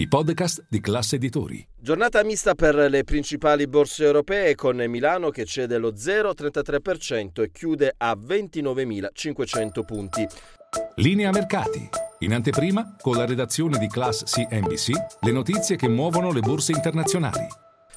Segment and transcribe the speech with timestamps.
[0.00, 1.66] i podcast di classe editori.
[1.76, 7.94] Giornata mista per le principali borse europee con Milano che cede lo 0,33% e chiude
[7.96, 10.24] a 29.500 punti.
[10.96, 11.88] Linea mercati.
[12.20, 14.90] In anteprima, con la redazione di Class CNBC,
[15.22, 17.46] le notizie che muovono le borse internazionali.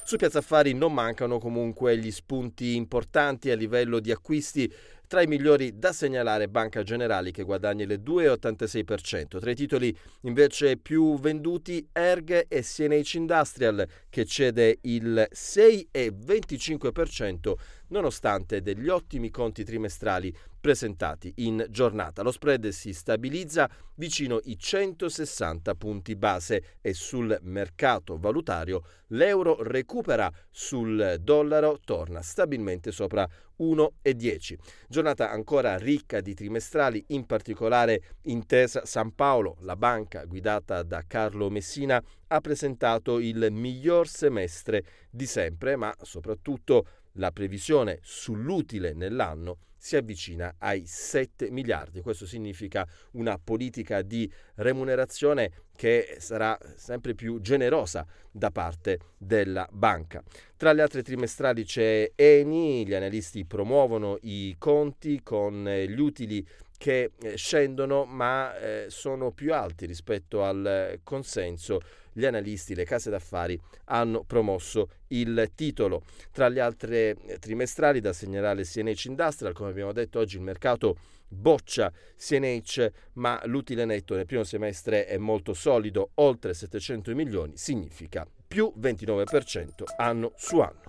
[0.02, 4.70] Su Piazza Affari non mancano comunque gli spunti importanti a livello di acquisti
[5.12, 9.40] tra i migliori da segnalare Banca Generali che guadagna il 2,86%.
[9.40, 17.52] Tra i titoli invece più venduti Erg e CNH Industrial che cede il 6,25%
[17.92, 22.22] nonostante degli ottimi conti trimestrali presentati in giornata.
[22.22, 30.32] Lo spread si stabilizza vicino i 160 punti base e sul mercato valutario l'euro recupera
[30.50, 34.56] sul dollaro, torna stabilmente sopra 1,10.
[34.88, 41.50] Giornata ancora ricca di trimestrali, in particolare Intesa San Paolo, la banca guidata da Carlo
[41.50, 49.96] Messina, ha presentato il miglior semestre di sempre, ma soprattutto la previsione sull'utile nell'anno si
[49.96, 52.02] avvicina ai 7 miliardi.
[52.02, 60.22] Questo significa una politica di remunerazione che sarà sempre più generosa da parte della banca.
[60.56, 66.46] Tra le altre trimestrali c'è Eni, gli analisti promuovono i conti con gli utili
[66.82, 71.80] che eh, scendono ma eh, sono più alti rispetto al consenso.
[72.12, 76.02] Gli analisti, le case d'affari hanno promosso il titolo.
[76.32, 80.96] Tra le altre eh, trimestrali da segnalare CNH Industrial, come abbiamo detto oggi il mercato
[81.28, 88.26] boccia CNH, ma l'utile netto nel primo semestre è molto solido, oltre 700 milioni, significa
[88.48, 90.80] più 29% anno su anno.